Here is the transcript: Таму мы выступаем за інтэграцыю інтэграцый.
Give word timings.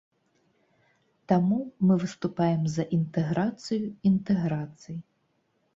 Таму 1.33 1.59
мы 1.89 1.93
выступаем 2.05 2.63
за 2.77 2.83
інтэграцыю 2.99 3.85
інтэграцый. 4.13 4.97